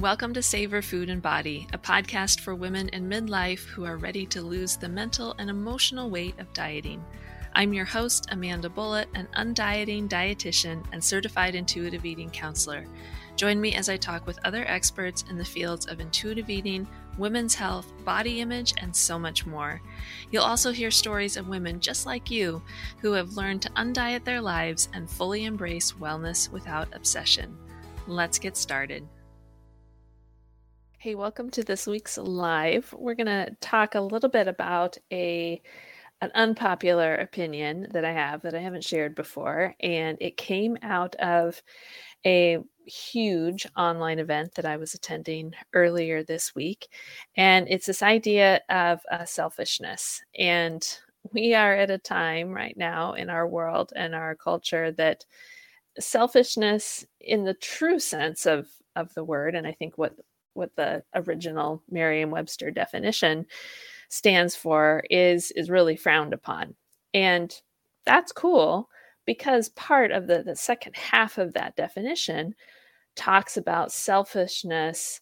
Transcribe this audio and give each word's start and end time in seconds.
Welcome 0.00 0.32
to 0.34 0.42
Savor 0.44 0.80
Food 0.80 1.10
and 1.10 1.20
Body, 1.20 1.66
a 1.72 1.78
podcast 1.78 2.38
for 2.38 2.54
women 2.54 2.88
in 2.90 3.10
midlife 3.10 3.64
who 3.64 3.84
are 3.84 3.96
ready 3.96 4.26
to 4.26 4.42
lose 4.42 4.76
the 4.76 4.88
mental 4.88 5.34
and 5.40 5.50
emotional 5.50 6.08
weight 6.08 6.38
of 6.38 6.52
dieting. 6.52 7.04
I'm 7.54 7.72
your 7.72 7.84
host, 7.84 8.28
Amanda 8.30 8.68
Bullat, 8.68 9.06
an 9.14 9.26
undieting 9.34 10.08
dietitian 10.08 10.84
and 10.92 11.02
certified 11.02 11.56
intuitive 11.56 12.04
eating 12.04 12.30
counselor. 12.30 12.86
Join 13.34 13.60
me 13.60 13.74
as 13.74 13.88
I 13.88 13.96
talk 13.96 14.24
with 14.24 14.38
other 14.44 14.64
experts 14.68 15.24
in 15.28 15.36
the 15.36 15.44
fields 15.44 15.86
of 15.86 15.98
intuitive 15.98 16.48
eating, 16.48 16.86
women's 17.18 17.56
health, 17.56 17.92
body 18.04 18.40
image, 18.40 18.74
and 18.80 18.94
so 18.94 19.18
much 19.18 19.46
more. 19.46 19.82
You'll 20.30 20.44
also 20.44 20.70
hear 20.70 20.92
stories 20.92 21.36
of 21.36 21.48
women 21.48 21.80
just 21.80 22.06
like 22.06 22.30
you 22.30 22.62
who 23.00 23.14
have 23.14 23.36
learned 23.36 23.62
to 23.62 23.70
undiet 23.70 24.24
their 24.24 24.40
lives 24.40 24.88
and 24.92 25.10
fully 25.10 25.44
embrace 25.44 25.90
wellness 25.90 26.52
without 26.52 26.86
obsession. 26.94 27.58
Let's 28.06 28.38
get 28.38 28.56
started. 28.56 29.04
Hey, 31.00 31.14
welcome 31.14 31.48
to 31.50 31.62
this 31.62 31.86
week's 31.86 32.18
live. 32.18 32.92
We're 32.92 33.14
going 33.14 33.26
to 33.26 33.56
talk 33.60 33.94
a 33.94 34.00
little 34.00 34.28
bit 34.28 34.48
about 34.48 34.98
a 35.12 35.62
an 36.20 36.32
unpopular 36.34 37.14
opinion 37.14 37.86
that 37.92 38.04
I 38.04 38.10
have 38.10 38.42
that 38.42 38.56
I 38.56 38.58
haven't 38.58 38.82
shared 38.82 39.14
before 39.14 39.76
and 39.78 40.18
it 40.20 40.36
came 40.36 40.76
out 40.82 41.14
of 41.16 41.62
a 42.26 42.58
huge 42.84 43.64
online 43.76 44.18
event 44.18 44.56
that 44.56 44.66
I 44.66 44.76
was 44.76 44.94
attending 44.94 45.54
earlier 45.72 46.24
this 46.24 46.56
week 46.56 46.88
and 47.36 47.68
it's 47.70 47.86
this 47.86 48.02
idea 48.02 48.60
of 48.68 49.00
uh, 49.12 49.24
selfishness 49.24 50.20
and 50.36 50.84
we 51.32 51.54
are 51.54 51.74
at 51.76 51.90
a 51.90 51.98
time 51.98 52.50
right 52.50 52.76
now 52.76 53.12
in 53.12 53.30
our 53.30 53.46
world 53.46 53.92
and 53.94 54.16
our 54.16 54.34
culture 54.34 54.90
that 54.92 55.24
selfishness 56.00 57.06
in 57.20 57.44
the 57.44 57.54
true 57.54 58.00
sense 58.00 58.46
of 58.46 58.66
of 58.96 59.14
the 59.14 59.22
word 59.22 59.54
and 59.54 59.64
I 59.64 59.72
think 59.72 59.96
what 59.96 60.16
what 60.58 60.76
the 60.76 61.02
original 61.14 61.82
Merriam-Webster 61.90 62.70
definition 62.70 63.46
stands 64.10 64.54
for 64.54 65.04
is 65.10 65.50
is 65.52 65.70
really 65.70 65.96
frowned 65.96 66.34
upon. 66.34 66.74
And 67.14 67.54
that's 68.04 68.32
cool 68.32 68.88
because 69.26 69.68
part 69.70 70.10
of 70.10 70.26
the, 70.26 70.42
the 70.42 70.56
second 70.56 70.96
half 70.96 71.38
of 71.38 71.52
that 71.54 71.76
definition 71.76 72.54
talks 73.16 73.56
about 73.56 73.92
selfishness 73.92 75.20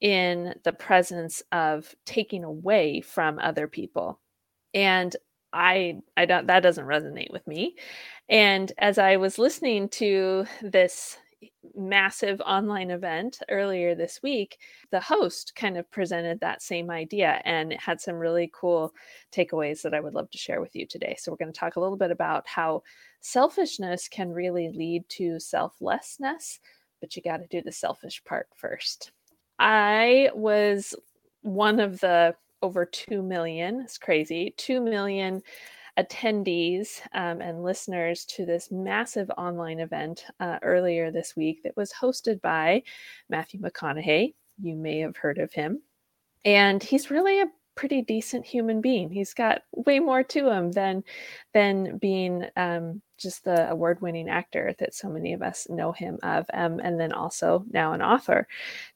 in 0.00 0.54
the 0.64 0.72
presence 0.72 1.42
of 1.52 1.94
taking 2.04 2.44
away 2.44 3.00
from 3.00 3.38
other 3.38 3.68
people. 3.68 4.20
And 4.74 5.14
I 5.52 6.00
I 6.16 6.26
don't 6.26 6.48
that 6.48 6.62
doesn't 6.62 6.84
resonate 6.86 7.32
with 7.32 7.46
me. 7.46 7.76
And 8.28 8.72
as 8.78 8.98
I 8.98 9.16
was 9.16 9.38
listening 9.38 9.88
to 9.90 10.46
this 10.62 11.16
massive 11.74 12.40
online 12.40 12.90
event 12.90 13.40
earlier 13.50 13.94
this 13.94 14.20
week, 14.22 14.58
the 14.90 15.00
host 15.00 15.52
kind 15.56 15.76
of 15.76 15.90
presented 15.90 16.40
that 16.40 16.62
same 16.62 16.90
idea 16.90 17.40
and 17.44 17.72
had 17.74 18.00
some 18.00 18.16
really 18.16 18.50
cool 18.54 18.92
takeaways 19.32 19.82
that 19.82 19.94
I 19.94 20.00
would 20.00 20.14
love 20.14 20.30
to 20.30 20.38
share 20.38 20.60
with 20.60 20.74
you 20.74 20.86
today. 20.86 21.16
So, 21.18 21.30
we're 21.30 21.38
going 21.38 21.52
to 21.52 21.58
talk 21.58 21.76
a 21.76 21.80
little 21.80 21.96
bit 21.96 22.10
about 22.10 22.46
how 22.46 22.82
selfishness 23.20 24.08
can 24.08 24.30
really 24.30 24.70
lead 24.74 25.08
to 25.10 25.38
selflessness, 25.40 26.60
but 27.00 27.16
you 27.16 27.22
got 27.22 27.38
to 27.38 27.46
do 27.48 27.62
the 27.62 27.72
selfish 27.72 28.22
part 28.24 28.48
first. 28.54 29.12
I 29.58 30.30
was 30.34 30.94
one 31.42 31.80
of 31.80 32.00
the 32.00 32.34
over 32.62 32.86
2 32.86 33.22
million, 33.22 33.82
it's 33.82 33.98
crazy, 33.98 34.54
2 34.56 34.80
million 34.80 35.42
attendees 35.98 37.00
um, 37.12 37.40
and 37.40 37.62
listeners 37.62 38.24
to 38.24 38.44
this 38.44 38.70
massive 38.70 39.30
online 39.38 39.80
event 39.80 40.24
uh, 40.40 40.58
earlier 40.62 41.10
this 41.10 41.36
week 41.36 41.62
that 41.62 41.76
was 41.76 41.92
hosted 41.92 42.40
by 42.40 42.82
Matthew 43.28 43.60
McConaughey. 43.60 44.34
You 44.60 44.76
may 44.76 44.98
have 45.00 45.16
heard 45.16 45.38
of 45.38 45.52
him. 45.52 45.82
And 46.44 46.82
he's 46.82 47.10
really 47.10 47.40
a 47.40 47.46
pretty 47.76 48.02
decent 48.02 48.46
human 48.46 48.80
being. 48.80 49.10
He's 49.10 49.34
got 49.34 49.62
way 49.72 49.98
more 49.98 50.22
to 50.22 50.48
him 50.48 50.70
than 50.70 51.02
than 51.52 51.98
being 51.98 52.44
um, 52.56 53.02
just 53.18 53.44
the 53.44 53.70
award-winning 53.70 54.28
actor 54.28 54.74
that 54.78 54.94
so 54.94 55.08
many 55.08 55.32
of 55.32 55.42
us 55.42 55.68
know 55.68 55.90
him 55.92 56.18
of, 56.22 56.46
um, 56.54 56.80
and 56.80 57.00
then 57.00 57.12
also 57.12 57.64
now 57.70 57.92
an 57.92 58.02
author, 58.02 58.46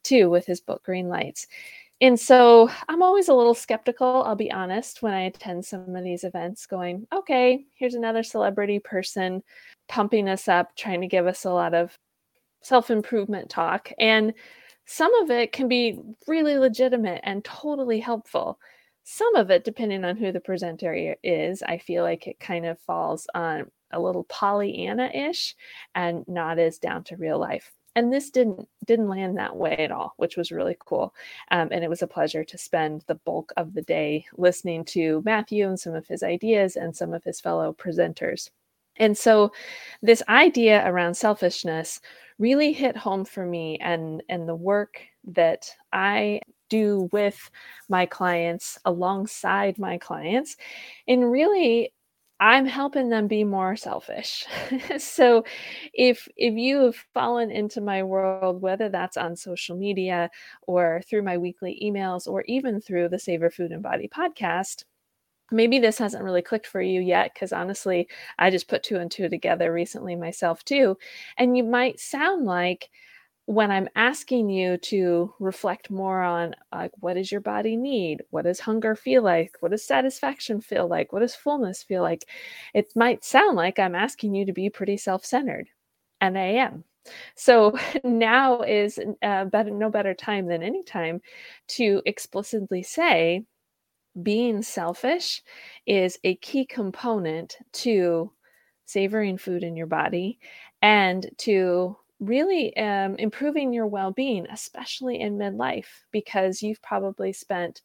too, 0.03 0.29
with 0.29 0.45
his 0.45 0.61
book 0.61 0.83
Green 0.83 1.09
Lights 1.09 1.47
and 2.01 2.19
so 2.19 2.69
I'm 2.87 3.01
always 3.03 3.27
a 3.27 3.33
little 3.33 3.53
skeptical, 3.53 4.23
I'll 4.25 4.35
be 4.35 4.51
honest, 4.51 5.01
when 5.01 5.13
I 5.13 5.23
attend 5.23 5.65
some 5.65 5.95
of 5.95 6.03
these 6.03 6.23
events, 6.23 6.65
going, 6.65 7.05
okay, 7.13 7.65
here's 7.75 7.95
another 7.95 8.23
celebrity 8.23 8.79
person 8.79 9.43
pumping 9.89 10.29
us 10.29 10.47
up, 10.47 10.75
trying 10.75 11.01
to 11.01 11.07
give 11.07 11.27
us 11.27 11.45
a 11.45 11.51
lot 11.51 11.73
of 11.73 11.97
self 12.61 12.89
improvement 12.89 13.49
talk. 13.49 13.91
And 13.99 14.33
some 14.85 15.13
of 15.15 15.29
it 15.29 15.51
can 15.51 15.67
be 15.67 15.99
really 16.27 16.57
legitimate 16.57 17.21
and 17.23 17.43
totally 17.43 17.99
helpful. 17.99 18.59
Some 19.03 19.35
of 19.35 19.51
it, 19.51 19.63
depending 19.63 20.05
on 20.05 20.17
who 20.17 20.31
the 20.31 20.39
presenter 20.39 21.17
is, 21.23 21.63
I 21.63 21.79
feel 21.79 22.03
like 22.03 22.27
it 22.27 22.39
kind 22.39 22.65
of 22.65 22.79
falls 22.79 23.27
on 23.35 23.69
a 23.91 23.99
little 23.99 24.23
Pollyanna 24.25 25.11
ish 25.13 25.55
and 25.95 26.23
not 26.27 26.59
as 26.59 26.77
down 26.77 27.03
to 27.05 27.17
real 27.17 27.39
life 27.39 27.71
and 27.95 28.13
this 28.13 28.29
didn't 28.29 28.67
didn't 28.85 29.09
land 29.09 29.37
that 29.37 29.55
way 29.55 29.75
at 29.77 29.91
all 29.91 30.13
which 30.17 30.37
was 30.37 30.51
really 30.51 30.77
cool 30.79 31.13
um, 31.51 31.69
and 31.71 31.83
it 31.83 31.89
was 31.89 32.01
a 32.01 32.07
pleasure 32.07 32.43
to 32.43 32.57
spend 32.57 33.03
the 33.07 33.15
bulk 33.15 33.51
of 33.57 33.73
the 33.73 33.81
day 33.81 34.25
listening 34.37 34.83
to 34.85 35.21
matthew 35.25 35.67
and 35.67 35.79
some 35.79 35.93
of 35.93 36.07
his 36.07 36.23
ideas 36.23 36.75
and 36.75 36.95
some 36.95 37.13
of 37.13 37.23
his 37.23 37.39
fellow 37.39 37.73
presenters. 37.73 38.49
And 38.97 39.17
so 39.17 39.51
this 40.01 40.21
idea 40.27 40.83
around 40.85 41.15
selfishness 41.15 42.01
really 42.37 42.73
hit 42.73 42.97
home 42.97 43.25
for 43.25 43.45
me 43.45 43.77
and 43.79 44.23
and 44.29 44.47
the 44.47 44.55
work 44.55 45.01
that 45.25 45.73
i 45.93 46.41
do 46.69 47.09
with 47.11 47.49
my 47.89 48.05
clients 48.05 48.77
alongside 48.85 49.77
my 49.79 49.97
clients 49.97 50.55
in 51.07 51.25
really 51.25 51.91
I'm 52.39 52.65
helping 52.65 53.09
them 53.09 53.27
be 53.27 53.43
more 53.43 53.75
selfish. 53.75 54.45
so 54.97 55.43
if 55.93 56.27
if 56.37 56.53
you 56.55 56.85
have 56.85 56.95
fallen 57.13 57.51
into 57.51 57.81
my 57.81 58.01
world 58.03 58.61
whether 58.61 58.87
that's 58.89 59.17
on 59.17 59.35
social 59.35 59.75
media 59.75 60.29
or 60.65 61.01
through 61.09 61.23
my 61.23 61.37
weekly 61.37 61.79
emails 61.83 62.27
or 62.27 62.43
even 62.47 62.79
through 62.79 63.09
the 63.09 63.19
Savor 63.19 63.49
Food 63.49 63.71
and 63.71 63.83
Body 63.83 64.07
podcast, 64.07 64.85
maybe 65.51 65.79
this 65.79 65.97
hasn't 65.97 66.23
really 66.23 66.41
clicked 66.41 66.67
for 66.67 66.81
you 66.81 67.01
yet 67.01 67.33
because 67.33 67.51
honestly, 67.53 68.07
I 68.37 68.49
just 68.49 68.69
put 68.69 68.83
two 68.83 68.97
and 68.97 69.11
two 69.11 69.29
together 69.29 69.73
recently 69.73 70.15
myself 70.15 70.63
too. 70.63 70.97
And 71.37 71.57
you 71.57 71.63
might 71.63 71.99
sound 71.99 72.45
like 72.45 72.89
when 73.49 73.71
I'm 73.71 73.89
asking 73.95 74.51
you 74.51 74.77
to 74.77 75.33
reflect 75.39 75.89
more 75.89 76.21
on 76.21 76.55
like 76.71 76.91
what 76.99 77.15
does 77.15 77.31
your 77.31 77.41
body 77.41 77.75
need? 77.75 78.21
What 78.29 78.43
does 78.43 78.59
hunger 78.59 78.95
feel 78.95 79.23
like? 79.23 79.55
What 79.59 79.71
does 79.71 79.83
satisfaction 79.83 80.61
feel 80.61 80.87
like? 80.87 81.11
What 81.11 81.21
does 81.21 81.33
fullness 81.33 81.81
feel 81.81 82.03
like? 82.03 82.25
It 82.75 82.91
might 82.95 83.23
sound 83.25 83.55
like 83.57 83.79
I'm 83.79 83.95
asking 83.95 84.35
you 84.35 84.45
to 84.45 84.53
be 84.53 84.69
pretty 84.69 84.97
self-centered. 84.97 85.67
And 86.21 86.37
I 86.37 86.43
am. 86.43 86.83
So 87.35 87.75
now 88.03 88.61
is 88.61 88.99
uh, 89.23 89.45
better, 89.45 89.71
no 89.71 89.89
better 89.89 90.13
time 90.13 90.45
than 90.45 90.61
any 90.61 90.83
time 90.83 91.19
to 91.69 92.03
explicitly 92.05 92.83
say 92.83 93.45
being 94.21 94.61
selfish 94.61 95.41
is 95.87 96.19
a 96.23 96.35
key 96.35 96.67
component 96.67 97.57
to 97.73 98.31
savoring 98.85 99.39
food 99.39 99.63
in 99.63 99.75
your 99.75 99.87
body 99.87 100.37
and 100.83 101.31
to 101.37 101.97
really 102.19 102.75
um, 102.77 103.15
improving 103.15 103.73
your 103.73 103.87
well 103.87 104.11
being, 104.11 104.45
especially 104.49 105.19
in 105.19 105.37
midlife, 105.37 105.87
because 106.11 106.61
you've 106.61 106.81
probably 106.81 107.33
spent 107.33 107.81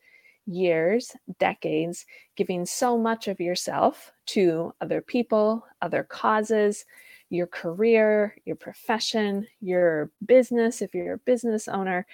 years, 0.46 1.12
decades 1.38 2.04
giving 2.36 2.66
so 2.66 2.98
much 2.98 3.28
of 3.28 3.40
yourself 3.40 4.12
to 4.26 4.74
other 4.80 5.00
people, 5.00 5.64
other 5.80 6.02
causes, 6.02 6.84
your 7.30 7.46
career, 7.46 8.36
your 8.44 8.56
profession, 8.56 9.46
your 9.60 10.10
business, 10.26 10.82
if 10.82 10.94
you're 10.94 11.14
a 11.14 11.18
business 11.18 11.68
owner. 11.68 12.06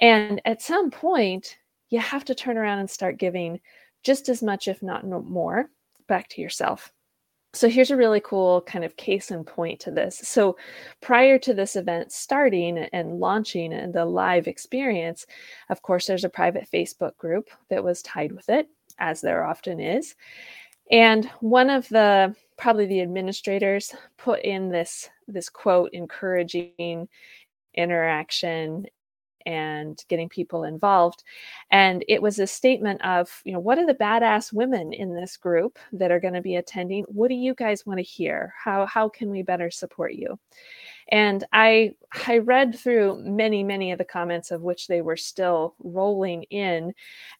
And 0.00 0.40
at 0.44 0.62
some 0.62 0.90
point, 0.90 1.56
you 1.90 2.00
have 2.00 2.24
to 2.26 2.34
turn 2.34 2.56
around 2.56 2.78
and 2.78 2.90
start 2.90 3.18
giving 3.18 3.60
just 4.02 4.28
as 4.28 4.42
much, 4.42 4.68
if 4.68 4.82
not 4.82 5.06
more, 5.06 5.70
back 6.06 6.28
to 6.30 6.40
yourself. 6.40 6.92
So 7.56 7.68
here's 7.68 7.90
a 7.90 7.96
really 7.96 8.20
cool 8.20 8.60
kind 8.62 8.84
of 8.84 8.96
case 8.96 9.30
in 9.30 9.44
point 9.44 9.80
to 9.80 9.90
this. 9.90 10.18
So 10.18 10.56
prior 11.00 11.38
to 11.38 11.54
this 11.54 11.74
event 11.74 12.12
starting 12.12 12.78
and 12.78 13.18
launching 13.18 13.72
and 13.72 13.94
the 13.94 14.04
live 14.04 14.46
experience, 14.46 15.26
of 15.70 15.82
course, 15.82 16.06
there's 16.06 16.24
a 16.24 16.28
private 16.28 16.68
Facebook 16.70 17.16
group 17.16 17.48
that 17.70 17.82
was 17.82 18.02
tied 18.02 18.32
with 18.32 18.48
it, 18.48 18.68
as 18.98 19.20
there 19.20 19.44
often 19.44 19.80
is. 19.80 20.14
And 20.90 21.26
one 21.40 21.70
of 21.70 21.88
the 21.88 22.34
probably 22.58 22.86
the 22.86 23.00
administrators 23.00 23.94
put 24.18 24.42
in 24.42 24.70
this 24.70 25.08
this 25.26 25.48
quote 25.48 25.90
encouraging 25.92 27.08
interaction 27.74 28.86
and 29.46 30.04
getting 30.08 30.28
people 30.28 30.64
involved. 30.64 31.22
And 31.70 32.04
it 32.08 32.20
was 32.20 32.38
a 32.38 32.46
statement 32.46 33.02
of, 33.04 33.40
you 33.44 33.52
know, 33.52 33.60
what 33.60 33.78
are 33.78 33.86
the 33.86 33.94
badass 33.94 34.52
women 34.52 34.92
in 34.92 35.14
this 35.14 35.36
group 35.36 35.78
that 35.92 36.10
are 36.10 36.20
going 36.20 36.34
to 36.34 36.42
be 36.42 36.56
attending? 36.56 37.04
What 37.04 37.28
do 37.28 37.34
you 37.34 37.54
guys 37.54 37.86
want 37.86 37.98
to 37.98 38.04
hear? 38.04 38.52
How 38.62 38.86
how 38.86 39.08
can 39.08 39.30
we 39.30 39.42
better 39.42 39.70
support 39.70 40.14
you? 40.14 40.38
And 41.08 41.44
I 41.52 41.94
I 42.26 42.38
read 42.38 42.76
through 42.78 43.22
many, 43.24 43.62
many 43.62 43.92
of 43.92 43.98
the 43.98 44.04
comments 44.04 44.50
of 44.50 44.62
which 44.62 44.88
they 44.88 45.02
were 45.02 45.16
still 45.16 45.74
rolling 45.78 46.42
in 46.44 46.92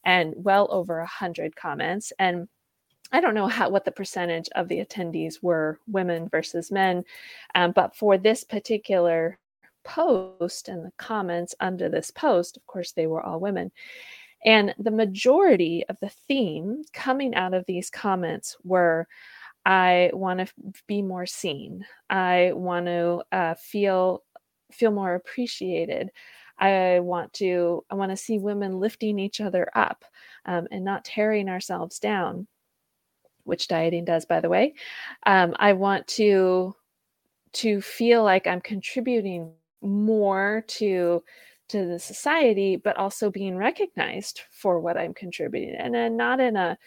and 0.05 0.35
well 0.37 0.69
over 0.71 1.01
a 1.01 1.07
hundred 1.07 1.57
comments. 1.57 2.13
And 2.19 2.49
I 3.13 3.21
don't 3.21 3.35
know 3.35 3.49
how 3.49 3.69
what 3.71 3.85
the 3.85 3.93
percentage 3.93 4.49
of 4.55 4.69
the 4.69 4.85
attendees 4.85 5.43
were 5.43 5.81
women 5.87 6.29
versus 6.29 6.71
men, 6.73 7.05
um, 7.55 7.73
but 7.73 7.97
for 7.97 8.19
this 8.19 8.45
particular 8.45 9.39
post 9.87 10.69
and 10.69 10.85
the 10.85 10.93
comments 10.99 11.55
under 11.61 11.89
this 11.89 12.11
post, 12.11 12.57
of 12.57 12.67
course, 12.67 12.93
they 12.93 13.07
were 13.07 13.23
all 13.23 13.41
women. 13.41 13.71
And 14.45 14.75
the 14.79 14.91
majority 14.91 15.85
of 15.89 15.97
the 16.01 16.11
theme 16.29 16.83
coming 16.93 17.35
out 17.35 17.55
of 17.55 17.65
these 17.67 17.89
comments 17.89 18.57
were 18.65 19.09
I 19.65 20.11
want 20.13 20.47
to 20.47 20.53
be 20.87 21.03
more 21.03 21.27
seen. 21.27 21.85
I 22.11 22.53
want 22.55 22.87
to 22.87 23.23
uh, 23.33 23.55
feel 23.55 24.23
feel 24.71 24.93
more 24.93 25.15
appreciated. 25.15 26.11
I 26.59 27.01
want 27.01 27.33
to 27.35 27.85
I 27.91 27.95
want 27.97 28.11
to 28.13 28.17
see 28.17 28.39
women 28.39 28.79
lifting 28.79 29.19
each 29.19 29.41
other 29.41 29.69
up 29.75 30.05
um, 30.45 30.69
and 30.71 30.85
not 30.85 31.05
tearing 31.05 31.49
ourselves 31.49 31.99
down, 31.99 32.47
which 33.45 33.69
dieting 33.69 34.05
does, 34.05 34.25
by 34.25 34.41
the 34.41 34.49
way. 34.49 34.75
Um, 35.27 35.55
I 35.59 35.73
want 35.73 36.07
to 36.09 36.75
to 37.55 37.81
feel 37.81 38.23
like 38.23 38.47
I'm 38.47 38.61
contributing 38.61 39.53
more 39.83 40.65
to 40.69 41.23
to 41.69 41.87
the 41.87 41.99
society, 41.99 42.77
but 42.77 42.97
also 42.97 43.31
being 43.31 43.57
recognized 43.57 44.43
for 44.53 44.81
what 44.81 44.97
I'm 44.97 45.15
contributing, 45.15 45.75
and 45.77 45.95
then 45.95 46.17
not 46.17 46.41
in 46.41 46.57
a 46.57 46.79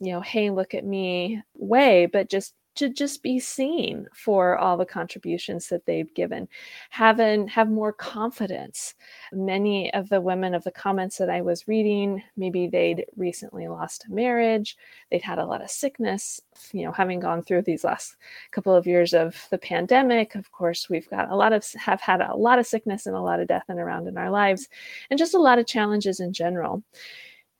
you 0.00 0.12
know, 0.12 0.20
hey, 0.20 0.50
look 0.50 0.74
at 0.74 0.84
me 0.84 1.42
way, 1.54 2.06
but 2.06 2.30
just 2.30 2.54
to 2.76 2.88
just 2.88 3.22
be 3.22 3.38
seen 3.38 4.06
for 4.14 4.58
all 4.58 4.76
the 4.76 4.84
contributions 4.84 5.68
that 5.68 5.86
they've 5.86 6.12
given. 6.14 6.48
Have 6.90 7.20
an, 7.20 7.48
have 7.48 7.70
more 7.70 7.92
confidence. 7.92 8.94
Many 9.32 9.92
of 9.94 10.08
the 10.08 10.20
women 10.20 10.54
of 10.54 10.64
the 10.64 10.72
comments 10.72 11.18
that 11.18 11.30
i 11.30 11.40
was 11.40 11.68
reading 11.68 12.22
maybe 12.36 12.66
they'd 12.66 13.04
recently 13.16 13.68
lost 13.68 14.04
a 14.08 14.12
marriage 14.12 14.76
they'd 15.10 15.22
had 15.22 15.38
a 15.38 15.44
lot 15.44 15.62
of 15.62 15.70
sickness 15.70 16.40
you 16.72 16.84
know 16.84 16.92
having 16.92 17.20
gone 17.20 17.42
through 17.42 17.62
these 17.62 17.84
last 17.84 18.16
couple 18.50 18.74
of 18.74 18.86
years 18.86 19.14
of 19.14 19.46
the 19.50 19.58
pandemic 19.58 20.34
of 20.34 20.50
course 20.52 20.88
we've 20.88 21.08
got 21.10 21.30
a 21.30 21.36
lot 21.36 21.52
of 21.52 21.64
have 21.74 22.00
had 22.00 22.20
a 22.20 22.36
lot 22.36 22.58
of 22.58 22.66
sickness 22.66 23.06
and 23.06 23.16
a 23.16 23.20
lot 23.20 23.40
of 23.40 23.48
death 23.48 23.64
and 23.68 23.78
around 23.78 24.08
in 24.08 24.18
our 24.18 24.30
lives 24.30 24.68
and 25.10 25.18
just 25.18 25.34
a 25.34 25.38
lot 25.38 25.58
of 25.58 25.66
challenges 25.66 26.20
in 26.20 26.32
general. 26.32 26.82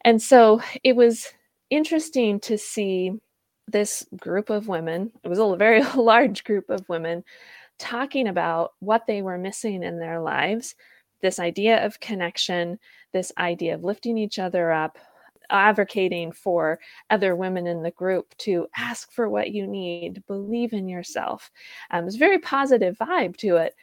And 0.05 0.20
so 0.20 0.61
it 0.82 0.96
was 0.96 1.32
interesting 1.70 2.40
to 2.40 2.58
see 2.58 3.12
this 3.69 4.06
group 4.19 4.50
of 4.50 4.69
women, 4.69 5.11
it 5.22 5.28
was 5.28 5.38
a 5.38 5.56
very 5.56 5.82
large 5.96 6.44
group 6.44 6.70
of 6.70 6.88
women, 6.88 7.25
talking 7.78 8.28
about 8.28 8.72
what 8.81 9.06
they 9.06 9.22
were 9.22 9.38
missing 9.38 9.82
in 9.82 9.99
their 9.99 10.20
lives 10.20 10.75
this 11.25 11.40
idea 11.40 11.84
of 11.84 11.99
connection, 12.00 12.78
this 13.14 13.32
idea 13.38 13.75
of 13.75 13.82
lifting 13.82 14.19
each 14.19 14.38
other 14.38 14.70
up, 14.70 14.99
advocating 15.49 16.31
for 16.31 16.78
other 17.08 17.34
women 17.34 17.66
in 17.66 17.82
the 17.82 17.90
group 17.93 18.37
to 18.37 18.66
ask 18.76 19.11
for 19.11 19.31
what 19.31 19.50
you 19.50 19.66
need, 19.66 20.22
believe 20.26 20.75
in 20.75 20.87
yourself. 20.87 21.50
Um, 21.90 22.05
it's 22.05 22.16
a 22.16 22.19
very 22.19 22.38
positive 22.38 22.99
vibe 22.99 23.38
to 23.38 23.56
it. 23.56 23.75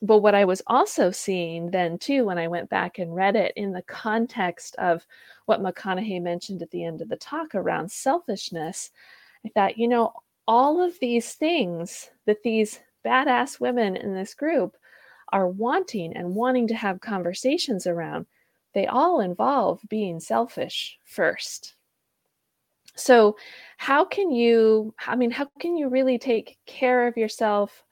But 0.00 0.18
what 0.18 0.34
I 0.34 0.46
was 0.46 0.62
also 0.66 1.10
seeing 1.10 1.70
then, 1.70 1.98
too, 1.98 2.24
when 2.24 2.38
I 2.38 2.48
went 2.48 2.70
back 2.70 2.98
and 2.98 3.14
read 3.14 3.36
it 3.36 3.52
in 3.56 3.72
the 3.72 3.82
context 3.82 4.74
of 4.76 5.06
what 5.44 5.62
McConaughey 5.62 6.22
mentioned 6.22 6.62
at 6.62 6.70
the 6.70 6.84
end 6.84 7.02
of 7.02 7.10
the 7.10 7.16
talk 7.16 7.54
around 7.54 7.92
selfishness, 7.92 8.90
I 9.44 9.48
thought, 9.50 9.78
you 9.78 9.88
know, 9.88 10.12
all 10.48 10.80
of 10.80 10.98
these 11.00 11.34
things 11.34 12.10
that 12.26 12.42
these 12.42 12.80
badass 13.04 13.60
women 13.60 13.96
in 13.96 14.14
this 14.14 14.34
group 14.34 14.76
are 15.32 15.48
wanting 15.48 16.16
and 16.16 16.34
wanting 16.34 16.68
to 16.68 16.74
have 16.74 17.00
conversations 17.00 17.86
around, 17.86 18.26
they 18.74 18.86
all 18.86 19.20
involve 19.20 19.80
being 19.88 20.20
selfish 20.20 20.98
first. 21.04 21.74
So, 22.94 23.36
how 23.76 24.04
can 24.04 24.30
you, 24.30 24.94
I 25.06 25.16
mean, 25.16 25.30
how 25.30 25.48
can 25.60 25.76
you 25.76 25.88
really 25.88 26.18
take 26.18 26.58
care 26.66 27.06
of 27.06 27.16
yourself 27.16 27.84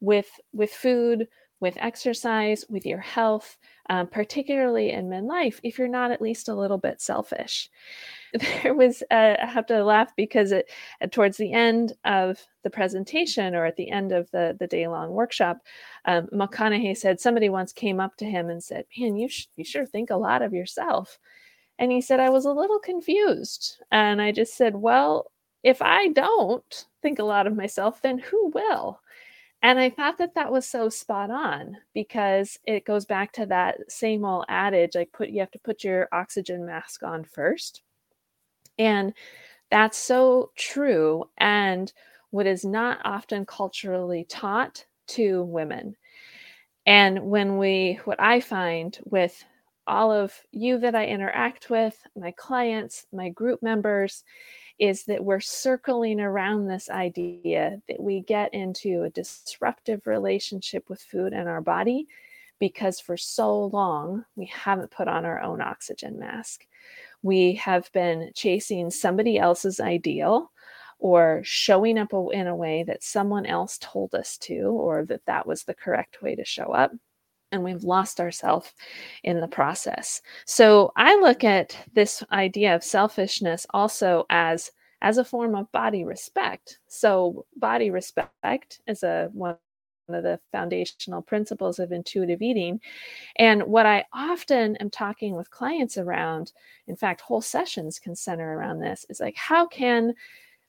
with 0.00 0.28
with 0.52 0.70
food, 0.70 1.28
with 1.62 1.78
exercise, 1.80 2.64
with 2.68 2.84
your 2.84 2.98
health, 2.98 3.56
um, 3.88 4.08
particularly 4.08 4.90
in 4.90 5.08
midlife, 5.08 5.60
if 5.62 5.78
you're 5.78 5.86
not 5.86 6.10
at 6.10 6.20
least 6.20 6.48
a 6.48 6.54
little 6.54 6.76
bit 6.76 7.00
selfish. 7.00 7.70
There 8.62 8.74
was, 8.74 9.02
uh, 9.10 9.36
I 9.42 9.46
have 9.46 9.66
to 9.66 9.84
laugh 9.84 10.10
because 10.16 10.52
it, 10.52 10.70
uh, 11.02 11.06
towards 11.06 11.36
the 11.36 11.52
end 11.52 11.92
of 12.04 12.38
the 12.64 12.70
presentation 12.70 13.54
or 13.54 13.66
at 13.66 13.76
the 13.76 13.90
end 13.90 14.10
of 14.10 14.30
the, 14.30 14.56
the 14.58 14.66
day 14.66 14.88
long 14.88 15.10
workshop, 15.10 15.58
um, 16.06 16.28
McConaughey 16.32 16.96
said 16.96 17.20
somebody 17.20 17.50
once 17.50 17.74
came 17.74 18.00
up 18.00 18.16
to 18.16 18.24
him 18.24 18.48
and 18.48 18.64
said, 18.64 18.86
Man, 18.98 19.16
you, 19.16 19.28
sh- 19.28 19.48
you 19.56 19.64
sure 19.64 19.84
think 19.84 20.08
a 20.10 20.16
lot 20.16 20.40
of 20.40 20.54
yourself. 20.54 21.18
And 21.78 21.92
he 21.92 22.00
said, 22.00 22.20
I 22.20 22.30
was 22.30 22.46
a 22.46 22.52
little 22.52 22.78
confused. 22.78 23.82
And 23.90 24.22
I 24.22 24.32
just 24.32 24.56
said, 24.56 24.74
Well, 24.74 25.30
if 25.62 25.82
I 25.82 26.08
don't 26.08 26.86
think 27.02 27.18
a 27.18 27.24
lot 27.24 27.46
of 27.46 27.54
myself, 27.54 28.00
then 28.00 28.18
who 28.18 28.48
will? 28.54 29.01
And 29.62 29.78
I 29.78 29.90
thought 29.90 30.18
that 30.18 30.34
that 30.34 30.50
was 30.50 30.66
so 30.66 30.88
spot 30.88 31.30
on 31.30 31.76
because 31.94 32.58
it 32.66 32.84
goes 32.84 33.04
back 33.04 33.32
to 33.34 33.46
that 33.46 33.90
same 33.90 34.24
old 34.24 34.44
adage 34.48 34.96
like 34.96 35.12
put 35.12 35.30
you 35.30 35.38
have 35.40 35.52
to 35.52 35.58
put 35.60 35.84
your 35.84 36.08
oxygen 36.12 36.66
mask 36.66 37.04
on 37.04 37.22
first. 37.24 37.82
And 38.78 39.14
that's 39.70 39.96
so 39.96 40.50
true 40.56 41.30
and 41.38 41.92
what 42.30 42.46
is 42.46 42.64
not 42.64 42.98
often 43.04 43.46
culturally 43.46 44.24
taught 44.24 44.84
to 45.08 45.44
women. 45.44 45.96
And 46.84 47.22
when 47.30 47.58
we 47.58 48.00
what 48.04 48.20
I 48.20 48.40
find 48.40 48.98
with 49.04 49.44
all 49.86 50.10
of 50.10 50.34
you 50.50 50.78
that 50.78 50.94
I 50.94 51.06
interact 51.06 51.70
with, 51.70 51.96
my 52.16 52.32
clients, 52.32 53.06
my 53.12 53.28
group 53.28 53.62
members, 53.62 54.24
is 54.78 55.04
that 55.04 55.24
we're 55.24 55.40
circling 55.40 56.20
around 56.20 56.66
this 56.66 56.90
idea 56.90 57.80
that 57.88 58.00
we 58.00 58.20
get 58.20 58.52
into 58.54 59.02
a 59.02 59.10
disruptive 59.10 60.06
relationship 60.06 60.88
with 60.88 61.00
food 61.00 61.32
and 61.32 61.48
our 61.48 61.60
body 61.60 62.06
because 62.58 63.00
for 63.00 63.16
so 63.16 63.64
long 63.66 64.24
we 64.36 64.46
haven't 64.46 64.90
put 64.90 65.08
on 65.08 65.24
our 65.24 65.40
own 65.40 65.60
oxygen 65.60 66.18
mask. 66.18 66.66
We 67.22 67.54
have 67.54 67.90
been 67.92 68.30
chasing 68.34 68.90
somebody 68.90 69.38
else's 69.38 69.80
ideal 69.80 70.50
or 71.02 71.40
showing 71.44 71.98
up 71.98 72.12
in 72.32 72.46
a 72.46 72.54
way 72.54 72.84
that 72.84 73.02
someone 73.02 73.44
else 73.46 73.78
told 73.80 74.14
us 74.14 74.38
to, 74.38 74.66
or 74.66 75.04
that 75.06 75.26
that 75.26 75.44
was 75.44 75.64
the 75.64 75.74
correct 75.74 76.22
way 76.22 76.36
to 76.36 76.44
show 76.44 76.66
up. 76.66 76.92
And 77.52 77.62
we've 77.62 77.84
lost 77.84 78.18
ourselves 78.18 78.72
in 79.24 79.40
the 79.40 79.48
process. 79.48 80.22
So 80.46 80.92
I 80.96 81.14
look 81.16 81.44
at 81.44 81.76
this 81.92 82.24
idea 82.32 82.74
of 82.74 82.82
selfishness 82.82 83.66
also 83.70 84.26
as 84.30 84.72
as 85.02 85.18
a 85.18 85.24
form 85.24 85.54
of 85.54 85.70
body 85.72 86.04
respect. 86.04 86.78
So 86.88 87.44
body 87.56 87.90
respect 87.90 88.80
is 88.86 89.02
a 89.02 89.28
one 89.32 89.56
of 90.08 90.22
the 90.22 90.38
foundational 90.52 91.22
principles 91.22 91.78
of 91.78 91.92
intuitive 91.92 92.42
eating. 92.42 92.80
And 93.36 93.62
what 93.64 93.86
I 93.86 94.04
often 94.12 94.76
am 94.76 94.90
talking 94.90 95.34
with 95.34 95.50
clients 95.50 95.98
around, 95.98 96.52
in 96.86 96.96
fact, 96.96 97.20
whole 97.20 97.40
sessions 97.40 97.98
can 97.98 98.14
center 98.14 98.56
around 98.56 98.80
this, 98.80 99.06
is 99.08 99.20
like, 99.20 99.36
how 99.36 99.66
can 99.66 100.14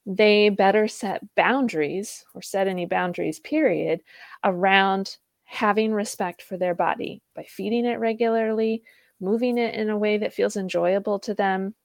they 0.06 0.50
better 0.50 0.88
set 0.88 1.24
boundaries 1.36 2.26
or 2.34 2.42
set 2.42 2.68
any 2.68 2.86
boundaries, 2.86 3.40
period, 3.40 4.02
around 4.44 5.18
having 5.54 5.94
respect 5.94 6.42
for 6.42 6.58
their 6.58 6.74
body 6.74 7.22
by 7.36 7.44
feeding 7.44 7.86
it 7.86 8.00
regularly, 8.00 8.82
moving 9.20 9.60
it 9.60 9.76
in 9.76 9.92
a 9.92 9.98
way 9.98 10.18
that 10.18 10.34
feels 10.34 10.58
enjoyable 10.58 11.20
to 11.20 11.36
them, 11.36 11.76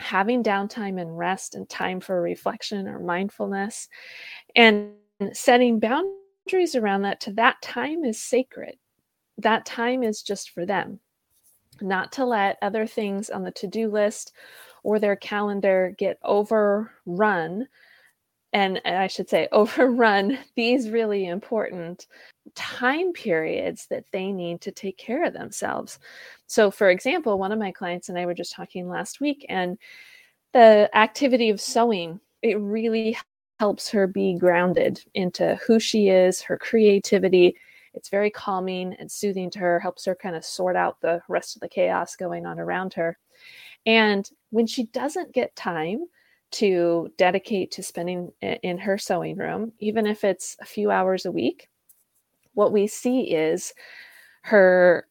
having 0.00 0.42
downtime 0.42 1.00
and 1.00 1.16
rest 1.16 1.54
and 1.54 1.68
time 1.68 2.00
for 2.00 2.20
reflection 2.20 2.88
or 2.88 2.98
mindfulness, 2.98 3.88
and 4.56 4.90
setting 5.32 5.78
boundaries 5.78 6.74
around 6.74 7.02
that 7.02 7.20
to 7.20 7.32
that 7.32 7.62
time 7.62 8.04
is 8.04 8.20
sacred. 8.20 8.74
That 9.38 9.64
time 9.64 10.02
is 10.02 10.20
just 10.20 10.50
for 10.50 10.66
them, 10.66 10.98
not 11.80 12.10
to 12.14 12.24
let 12.24 12.58
other 12.60 12.88
things 12.88 13.30
on 13.30 13.44
the 13.44 13.52
to 13.52 13.68
do 13.68 13.88
list 13.88 14.32
or 14.82 14.98
their 14.98 15.14
calendar 15.14 15.94
get 15.96 16.18
overrun 16.24 17.68
and 18.52 18.80
I 18.84 19.06
should 19.06 19.28
say 19.28 19.48
overrun 19.52 20.38
these 20.56 20.90
really 20.90 21.26
important 21.26 22.06
time 22.54 23.12
periods 23.12 23.86
that 23.88 24.04
they 24.12 24.32
need 24.32 24.60
to 24.62 24.72
take 24.72 24.96
care 24.98 25.24
of 25.24 25.32
themselves. 25.32 25.98
So, 26.46 26.70
for 26.70 26.90
example, 26.90 27.38
one 27.38 27.52
of 27.52 27.58
my 27.58 27.72
clients 27.72 28.08
and 28.08 28.18
I 28.18 28.26
were 28.26 28.34
just 28.34 28.52
talking 28.52 28.88
last 28.88 29.20
week, 29.20 29.46
and 29.48 29.78
the 30.52 30.90
activity 30.94 31.50
of 31.50 31.60
sewing, 31.60 32.20
it 32.42 32.58
really 32.60 33.16
helps 33.58 33.90
her 33.90 34.06
be 34.06 34.36
grounded 34.38 35.04
into 35.14 35.58
who 35.66 35.78
she 35.78 36.08
is, 36.08 36.40
her 36.42 36.58
creativity, 36.58 37.56
It's 37.94 38.08
very 38.08 38.30
calming 38.30 38.94
and 38.98 39.10
soothing 39.10 39.50
to 39.50 39.58
her, 39.58 39.80
helps 39.80 40.04
her 40.06 40.14
kind 40.14 40.36
of 40.36 40.44
sort 40.44 40.76
out 40.76 41.00
the 41.00 41.22
rest 41.28 41.56
of 41.56 41.60
the 41.60 41.68
chaos 41.68 42.16
going 42.16 42.46
on 42.46 42.60
around 42.60 42.94
her. 42.94 43.18
And 43.86 44.28
when 44.50 44.66
she 44.66 44.84
doesn't 44.86 45.32
get 45.32 45.56
time 45.56 46.06
to 46.52 47.12
dedicate 47.16 47.70
to 47.72 47.82
spending 47.82 48.32
in 48.42 48.78
her 48.78 48.98
sewing 48.98 49.36
room, 49.36 49.72
even 49.78 50.06
if 50.06 50.24
it's 50.24 50.56
a 50.60 50.66
few 50.66 50.90
hours 50.90 51.26
a 51.26 51.32
week, 51.32 51.68
what 52.54 52.72
we 52.72 52.86
see 52.86 53.22
is 53.32 53.72
her 54.42 55.06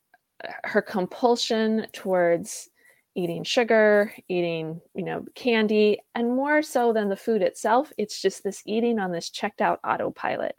her 0.63 0.81
compulsion 0.81 1.86
towards 1.91 2.69
eating 3.15 3.43
sugar, 3.43 4.13
eating, 4.29 4.79
you 4.96 5.03
know, 5.03 5.25
candy, 5.36 6.00
and 6.15 6.36
more 6.36 6.62
so 6.62 6.93
than 6.93 7.10
the 7.10 7.15
food 7.17 7.41
itself, 7.41 7.91
it's 7.98 8.22
just 8.22 8.43
this 8.43 8.63
eating 8.65 9.00
on 9.00 9.12
this 9.12 9.29
checked 9.29 9.62
out 9.62 9.79
autopilot. 9.84 10.55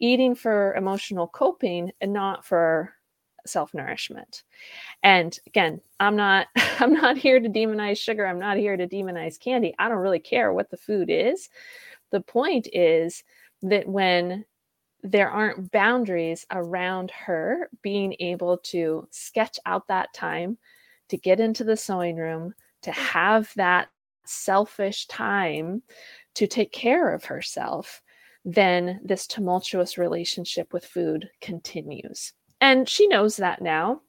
Eating 0.00 0.34
for 0.34 0.74
emotional 0.74 1.28
coping 1.28 1.92
and 2.00 2.12
not 2.12 2.44
for 2.44 2.94
self-nourishment. 3.46 4.42
And 5.02 5.38
again, 5.46 5.80
I'm 6.00 6.16
not 6.16 6.48
I'm 6.80 6.92
not 6.92 7.16
here 7.16 7.38
to 7.38 7.48
demonize 7.48 7.98
sugar. 7.98 8.26
I'm 8.26 8.40
not 8.40 8.56
here 8.56 8.76
to 8.76 8.88
demonize 8.88 9.38
candy. 9.38 9.74
I 9.78 9.88
don't 9.88 9.98
really 9.98 10.18
care 10.18 10.52
what 10.52 10.70
the 10.70 10.76
food 10.76 11.10
is. 11.10 11.48
The 12.10 12.20
point 12.20 12.66
is 12.72 13.22
that 13.62 13.88
when 13.88 14.44
there 15.04 15.30
aren't 15.30 15.70
boundaries 15.70 16.46
around 16.50 17.10
her 17.10 17.68
being 17.82 18.16
able 18.20 18.56
to 18.56 19.06
sketch 19.10 19.58
out 19.66 19.86
that 19.88 20.12
time 20.14 20.56
to 21.10 21.18
get 21.18 21.38
into 21.38 21.62
the 21.62 21.76
sewing 21.76 22.16
room, 22.16 22.54
to 22.82 22.90
have 22.90 23.52
that 23.56 23.88
selfish 24.24 25.06
time 25.06 25.82
to 26.34 26.46
take 26.46 26.72
care 26.72 27.14
of 27.14 27.24
herself, 27.24 28.02
then 28.46 28.98
this 29.04 29.26
tumultuous 29.26 29.98
relationship 29.98 30.72
with 30.72 30.86
food 30.86 31.28
continues. 31.42 32.32
And 32.62 32.88
she 32.88 33.06
knows 33.06 33.36
that 33.36 33.60
now. 33.60 34.00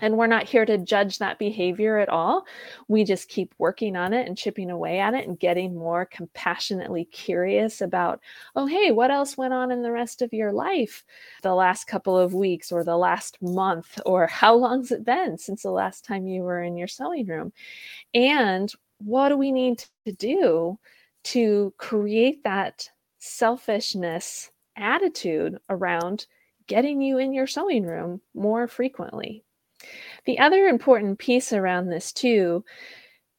And 0.00 0.16
we're 0.18 0.26
not 0.26 0.48
here 0.48 0.64
to 0.66 0.76
judge 0.76 1.18
that 1.18 1.38
behavior 1.38 1.98
at 1.98 2.08
all. 2.08 2.46
We 2.88 3.04
just 3.04 3.28
keep 3.28 3.54
working 3.58 3.94
on 3.94 4.12
it 4.12 4.26
and 4.26 4.36
chipping 4.36 4.68
away 4.68 4.98
at 4.98 5.14
it 5.14 5.28
and 5.28 5.38
getting 5.38 5.72
more 5.76 6.04
compassionately 6.04 7.04
curious 7.04 7.80
about, 7.80 8.20
oh, 8.56 8.66
hey, 8.66 8.90
what 8.90 9.12
else 9.12 9.36
went 9.36 9.54
on 9.54 9.70
in 9.70 9.82
the 9.82 9.92
rest 9.92 10.20
of 10.20 10.32
your 10.32 10.52
life 10.52 11.04
the 11.44 11.54
last 11.54 11.86
couple 11.86 12.18
of 12.18 12.34
weeks 12.34 12.72
or 12.72 12.82
the 12.82 12.96
last 12.96 13.40
month? 13.40 14.00
Or 14.04 14.26
how 14.28 14.54
long's 14.56 14.90
it 14.90 15.04
been 15.04 15.38
since 15.38 15.62
the 15.62 15.70
last 15.70 16.04
time 16.04 16.26
you 16.26 16.42
were 16.42 16.60
in 16.62 16.76
your 16.76 16.88
sewing 16.88 17.26
room? 17.26 17.52
And 18.14 18.72
what 18.98 19.28
do 19.28 19.36
we 19.36 19.52
need 19.52 19.84
to 20.06 20.12
do 20.12 20.78
to 21.24 21.72
create 21.78 22.42
that 22.44 22.90
selfishness 23.18 24.50
attitude 24.76 25.58
around 25.70 26.26
getting 26.66 27.00
you 27.00 27.18
in 27.18 27.32
your 27.32 27.46
sewing 27.46 27.86
room 27.86 28.20
more 28.34 28.66
frequently? 28.66 29.44
The 30.24 30.38
other 30.38 30.66
important 30.66 31.18
piece 31.18 31.52
around 31.52 31.88
this, 31.88 32.12
too, 32.12 32.64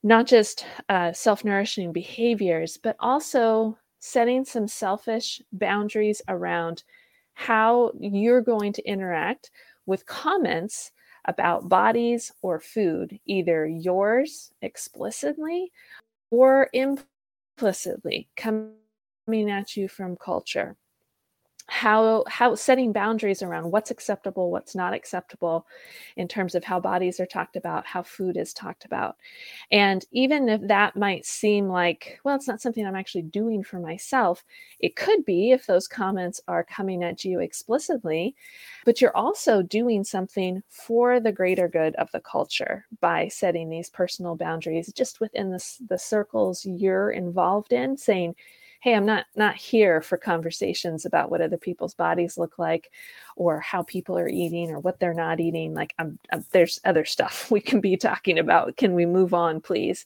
not 0.04 0.28
just 0.28 0.66
uh, 0.90 1.14
self 1.14 1.44
nourishing 1.44 1.92
behaviors, 1.92 2.78
but 2.78 2.96
also 3.00 3.78
setting 4.00 4.46
some 4.46 4.68
selfish 4.68 5.42
boundaries 5.52 6.22
around 6.28 6.84
how 7.34 7.92
you're 8.00 8.42
going 8.42 8.72
to 8.74 8.88
interact 8.88 9.52
with 9.86 10.06
comments 10.06 10.92
about 11.26 11.70
bodies 11.70 12.32
or 12.42 12.60
food, 12.60 13.20
either 13.26 13.66
yours 13.66 14.52
explicitly 14.62 15.72
or 16.30 16.70
implicitly 16.74 18.30
coming 18.36 19.50
at 19.50 19.76
you 19.76 19.88
from 19.88 20.16
culture 20.16 20.78
how 21.68 22.24
how 22.28 22.54
setting 22.54 22.94
boundaries 22.94 23.42
around 23.42 23.72
what's 23.72 23.90
acceptable 23.90 24.52
what's 24.52 24.76
not 24.76 24.94
acceptable 24.94 25.66
in 26.16 26.28
terms 26.28 26.54
of 26.54 26.64
how 26.64 26.80
bodies 26.80 27.20
are 27.20 27.26
talked 27.26 27.56
about 27.56 27.86
how 27.88 28.04
food 28.04 28.38
is 28.38 28.54
talked 28.54 28.86
about. 28.86 29.16
And 29.72 30.06
even 30.12 30.48
if 30.48 30.62
that 30.68 30.96
might 30.96 31.26
seem 31.26 31.68
like 31.68 32.20
well 32.24 32.36
it's 32.36 32.48
not 32.48 32.62
something 32.62 32.86
i'm 32.86 32.96
actually 32.96 33.24
doing 33.24 33.64
for 33.64 33.80
myself 33.80 34.44
it 34.80 34.96
could 34.96 35.26
be 35.26 35.52
if 35.52 35.66
those 35.66 35.88
comments 35.88 36.40
are 36.48 36.64
coming 36.64 37.04
at 37.04 37.26
you 37.26 37.40
explicitly 37.40 38.36
but 38.86 39.02
you're 39.02 39.16
also 39.18 39.64
doing 39.64 40.04
something 40.04 40.62
for 40.70 41.20
the 41.20 41.32
greater 41.32 41.68
good 41.68 41.96
of 41.96 42.12
the 42.12 42.20
culture 42.20 42.86
by 43.02 43.28
setting 43.28 43.70
these 43.70 43.90
personal 43.90 44.36
boundaries 44.36 44.94
just 44.94 45.20
within 45.20 45.50
the, 45.50 45.64
the 45.90 45.98
circles 45.98 46.66
you're 46.66 47.12
involved 47.12 47.74
in 47.74 47.98
saying 47.98 48.36
hey 48.86 48.94
i'm 48.94 49.06
not 49.06 49.26
not 49.36 49.56
here 49.56 50.00
for 50.00 50.16
conversations 50.16 51.06
about 51.06 51.32
what 51.32 51.42
other 51.42 51.58
people's 51.58 51.96
bodies 51.96 52.38
look 52.38 52.60
like 52.60 52.92
or 53.36 53.60
how 53.60 53.82
people 53.82 54.16
are 54.16 54.30
eating 54.30 54.70
or 54.70 54.80
what 54.80 55.00
they're 55.00 55.12
not 55.12 55.40
eating. 55.40 55.74
Like 55.74 55.96
I'm, 55.98 56.20
I'm, 56.32 56.46
there's 56.52 56.80
other 56.86 57.04
stuff 57.04 57.50
we 57.52 57.60
can 57.62 57.82
be 57.82 57.98
talking 57.98 58.38
about. 58.38 58.78
Can 58.78 58.94
we 58.94 59.08
move 59.08 59.34
on 59.34 59.60
please? 59.60 60.06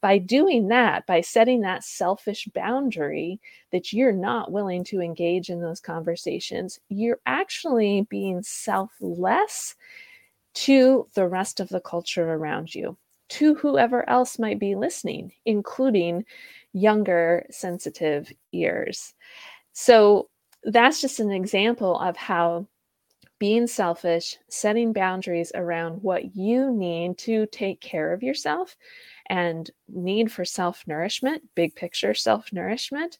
By 0.00 0.18
doing 0.18 0.68
that 0.68 1.04
by 1.06 1.20
setting 1.20 1.62
that 1.62 1.82
selfish 1.82 2.46
boundary 2.54 3.40
that 3.72 3.92
you're 3.92 4.12
not 4.12 4.52
willing 4.52 4.84
to 4.84 5.00
engage 5.00 5.48
in 5.50 5.60
those 5.60 5.80
conversations 5.80 6.78
you're 6.88 7.20
actually 7.26 8.06
being 8.08 8.40
selfless 8.44 9.74
to 10.54 11.08
the 11.14 11.26
rest 11.26 11.58
of 11.58 11.70
the 11.70 11.80
culture 11.80 12.32
around 12.32 12.72
you 12.72 12.96
to 13.30 13.54
whoever 13.54 14.08
else 14.08 14.38
might 14.38 14.58
be 14.58 14.74
listening 14.74 15.32
including 15.44 16.24
younger 16.72 17.46
sensitive 17.50 18.32
ears. 18.52 19.14
So 19.72 20.28
that's 20.64 21.00
just 21.00 21.20
an 21.20 21.30
example 21.30 21.98
of 21.98 22.16
how 22.16 22.66
being 23.38 23.66
selfish, 23.66 24.36
setting 24.48 24.92
boundaries 24.92 25.50
around 25.56 26.00
what 26.02 26.36
you 26.36 26.70
need 26.70 27.18
to 27.18 27.46
take 27.46 27.80
care 27.80 28.12
of 28.12 28.22
yourself 28.22 28.76
and 29.28 29.68
need 29.88 30.30
for 30.30 30.44
self 30.44 30.84
nourishment, 30.86 31.42
big 31.56 31.74
picture 31.74 32.14
self 32.14 32.52
nourishment, 32.52 33.18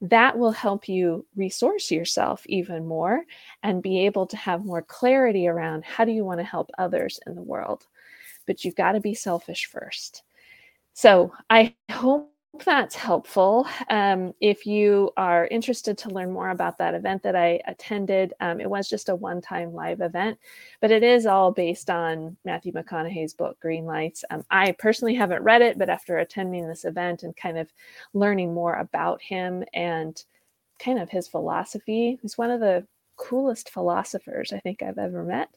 that 0.00 0.38
will 0.38 0.52
help 0.52 0.88
you 0.88 1.26
resource 1.34 1.90
yourself 1.90 2.44
even 2.46 2.86
more 2.86 3.24
and 3.62 3.82
be 3.82 4.06
able 4.06 4.26
to 4.26 4.36
have 4.36 4.64
more 4.64 4.82
clarity 4.82 5.48
around 5.48 5.84
how 5.84 6.04
do 6.04 6.12
you 6.12 6.24
want 6.24 6.38
to 6.38 6.44
help 6.44 6.70
others 6.78 7.18
in 7.26 7.34
the 7.34 7.42
world. 7.42 7.86
But 8.46 8.64
you've 8.64 8.76
got 8.76 8.92
to 8.92 9.00
be 9.00 9.14
selfish 9.14 9.66
first. 9.66 10.22
So 10.92 11.32
I 11.50 11.74
hope 11.90 12.32
that's 12.64 12.94
helpful. 12.94 13.66
Um, 13.88 14.34
if 14.40 14.66
you 14.66 15.10
are 15.16 15.46
interested 15.46 15.96
to 15.98 16.10
learn 16.10 16.32
more 16.32 16.50
about 16.50 16.78
that 16.78 16.94
event 16.94 17.22
that 17.22 17.36
I 17.36 17.60
attended, 17.66 18.34
um, 18.40 18.60
it 18.60 18.68
was 18.68 18.88
just 18.88 19.08
a 19.08 19.14
one 19.14 19.40
time 19.40 19.72
live 19.74 20.00
event, 20.00 20.38
but 20.80 20.90
it 20.90 21.02
is 21.02 21.26
all 21.26 21.52
based 21.52 21.90
on 21.90 22.36
Matthew 22.44 22.72
McConaughey's 22.72 23.34
book, 23.34 23.58
Green 23.60 23.84
Lights. 23.84 24.24
Um, 24.30 24.44
I 24.50 24.72
personally 24.72 25.14
haven't 25.14 25.42
read 25.42 25.62
it, 25.62 25.78
but 25.78 25.88
after 25.88 26.18
attending 26.18 26.68
this 26.68 26.84
event 26.84 27.22
and 27.22 27.36
kind 27.36 27.58
of 27.58 27.72
learning 28.12 28.54
more 28.54 28.74
about 28.74 29.20
him 29.22 29.64
and 29.72 30.22
kind 30.78 30.98
of 30.98 31.08
his 31.08 31.28
philosophy, 31.28 32.18
he's 32.20 32.38
one 32.38 32.50
of 32.50 32.60
the 32.60 32.86
coolest 33.16 33.70
philosophers 33.70 34.52
I 34.52 34.58
think 34.60 34.82
I've 34.82 34.98
ever 34.98 35.22
met, 35.22 35.48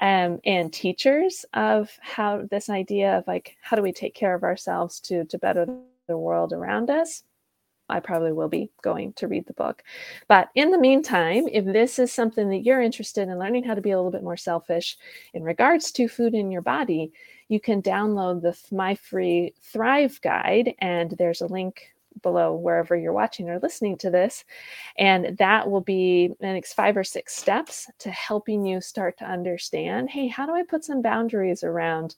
um, 0.00 0.40
and 0.44 0.72
teachers 0.72 1.44
of 1.52 1.90
how 2.00 2.46
this 2.50 2.70
idea 2.70 3.18
of 3.18 3.26
like, 3.26 3.56
how 3.60 3.76
do 3.76 3.82
we 3.82 3.92
take 3.92 4.14
care 4.14 4.34
of 4.34 4.44
ourselves 4.44 4.98
to, 5.00 5.24
to 5.26 5.38
better 5.38 5.66
the 6.06 6.18
world 6.18 6.52
around 6.52 6.90
us, 6.90 7.22
I 7.88 8.00
probably 8.00 8.32
will 8.32 8.48
be 8.48 8.70
going 8.82 9.12
to 9.14 9.28
read 9.28 9.46
the 9.46 9.52
book. 9.52 9.82
But 10.28 10.48
in 10.54 10.70
the 10.70 10.78
meantime, 10.78 11.46
if 11.52 11.64
this 11.64 11.98
is 11.98 12.12
something 12.12 12.48
that 12.50 12.64
you're 12.64 12.80
interested 12.80 13.28
in 13.28 13.38
learning 13.38 13.64
how 13.64 13.74
to 13.74 13.80
be 13.80 13.92
a 13.92 13.96
little 13.96 14.10
bit 14.10 14.24
more 14.24 14.36
selfish 14.36 14.96
in 15.34 15.44
regards 15.44 15.92
to 15.92 16.08
food 16.08 16.34
in 16.34 16.50
your 16.50 16.62
body, 16.62 17.12
you 17.48 17.60
can 17.60 17.82
download 17.82 18.42
the 18.42 18.58
My 18.74 18.96
Free 18.96 19.54
Thrive 19.62 20.20
Guide, 20.20 20.74
and 20.80 21.12
there's 21.12 21.42
a 21.42 21.46
link 21.46 21.94
below 22.22 22.54
wherever 22.54 22.96
you're 22.96 23.12
watching 23.12 23.48
or 23.48 23.58
listening 23.58 23.96
to 23.98 24.10
this. 24.10 24.44
And 24.98 25.36
that 25.38 25.70
will 25.70 25.82
be 25.82 26.28
the 26.40 26.46
next 26.46 26.72
five 26.72 26.96
or 26.96 27.04
six 27.04 27.36
steps 27.36 27.90
to 27.98 28.10
helping 28.10 28.64
you 28.64 28.80
start 28.80 29.18
to 29.18 29.24
understand 29.24 30.10
hey, 30.10 30.26
how 30.26 30.46
do 30.46 30.52
I 30.52 30.62
put 30.62 30.84
some 30.84 31.02
boundaries 31.02 31.62
around 31.62 32.16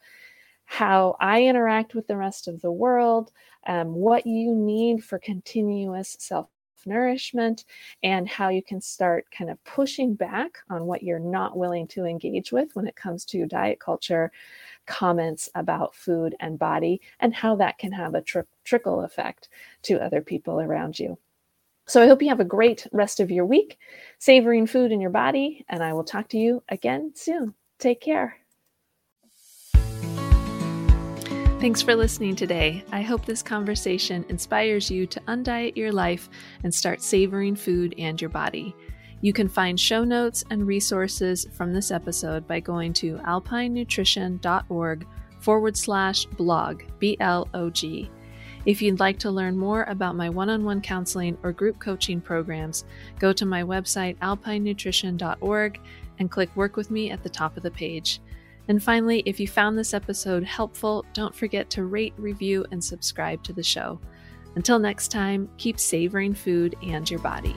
how 0.71 1.17
I 1.19 1.45
interact 1.45 1.95
with 1.95 2.07
the 2.07 2.17
rest 2.19 2.47
of 2.47 2.61
the 2.61 2.71
world, 2.71 3.33
um, 3.67 3.95
what 3.95 4.27
you 4.27 4.55
need 4.55 5.03
for 5.03 5.19
continuous 5.19 6.15
self 6.21 6.51
nourishment, 6.85 7.65
and 8.03 8.29
how 8.29 8.51
you 8.51 8.63
can 8.63 8.79
start 8.83 9.25
kind 9.37 9.51
of 9.51 9.63
pushing 9.65 10.15
back 10.15 10.59
on 10.69 10.85
what 10.85 11.03
you're 11.03 11.19
not 11.19 11.57
willing 11.57 11.87
to 11.89 12.05
engage 12.05 12.53
with 12.53 12.77
when 12.77 12.87
it 12.87 12.97
comes 12.97 13.25
to 13.25 13.47
diet 13.47 13.81
culture, 13.81 14.31
comments 14.87 15.49
about 15.55 15.95
food 15.95 16.37
and 16.39 16.59
body, 16.59 17.01
and 17.19 17.35
how 17.35 17.57
that 17.57 17.79
can 17.79 17.91
have 17.91 18.15
a 18.15 18.21
tri- 18.21 18.43
trickle 18.63 19.01
effect 19.01 19.49
to 19.83 19.99
other 20.05 20.21
people 20.21 20.61
around 20.61 20.99
you. 20.99 21.17
So 21.87 22.03
I 22.03 22.07
hope 22.07 22.21
you 22.21 22.29
have 22.29 22.41
a 22.41 22.45
great 22.45 22.87
rest 22.93 23.21
of 23.21 23.31
your 23.31 23.47
week, 23.47 23.79
savoring 24.19 24.67
food 24.67 24.93
in 24.93 25.01
your 25.01 25.11
body, 25.11 25.65
and 25.71 25.83
I 25.83 25.95
will 25.95 26.05
talk 26.05 26.29
to 26.29 26.39
you 26.39 26.63
again 26.69 27.13
soon. 27.15 27.55
Take 27.79 28.03
care. 28.03 28.37
Thanks 31.61 31.83
for 31.83 31.97
listening 31.97 32.37
today. 32.37 32.85
I 32.93 33.03
hope 33.03 33.27
this 33.27 33.43
conversation 33.43 34.25
inspires 34.29 34.93
you 34.93 35.09
to 35.09 35.21
undiet 35.27 35.77
your 35.77 35.91
life 35.91 36.31
and 36.63 36.73
start 36.73 37.03
savoring 37.03 37.57
food 37.57 37.97
and 37.99 38.21
your 38.21 38.31
body. 38.31 38.77
You 39.23 39.33
can 39.33 39.49
find 39.49 39.79
show 39.79 40.05
notes 40.05 40.45
and 40.51 40.69
resources 40.69 41.49
from 41.53 41.73
this 41.73 41.91
episode 41.91 42.47
by 42.47 42.61
going 42.61 42.93
to 42.95 43.17
alpinenutrition.org 43.17 45.07
forward 45.41 45.77
slash 45.77 46.27
blog, 46.27 46.85
B 47.01 47.17
L 47.19 47.49
O 47.53 47.71
G. 47.71 48.09
If 48.65 48.81
you'd 48.81 49.01
like 49.01 49.19
to 49.19 49.31
learn 49.33 49.59
more 49.59 49.83
about 49.89 50.15
my 50.15 50.31
one 50.31 50.51
on 50.51 50.65
one 50.65 50.81
counseling 50.81 51.37
or 51.43 51.51
group 51.51 51.81
coaching 51.81 52.21
programs, 52.21 52.85
go 53.19 53.33
to 53.33 53.45
my 53.45 53.65
website, 53.65 54.17
alpinenutrition.org, 54.19 55.81
and 56.21 56.31
click 56.31 56.55
Work 56.55 56.77
with 56.77 56.93
Me 56.93 57.11
at 57.11 57.25
the 57.25 57.29
top 57.29 57.57
of 57.57 57.65
the 57.65 57.71
page. 57.73 58.21
And 58.69 58.83
finally, 58.83 59.23
if 59.25 59.41
you 59.41 59.49
found 59.49 59.79
this 59.79 59.95
episode 59.95 60.45
helpful, 60.45 61.05
don't 61.15 61.35
forget 61.35 61.71
to 61.71 61.85
rate, 61.85 62.13
review, 62.19 62.67
and 62.71 62.85
subscribe 62.85 63.43
to 63.45 63.53
the 63.53 63.63
show. 63.63 63.99
Until 64.57 64.79
next 64.79 65.09
time, 65.09 65.49
keep 65.57 65.81
savoring 65.81 66.35
food 66.35 66.77
and 66.83 67.09
your 67.11 67.21
body. 67.21 67.57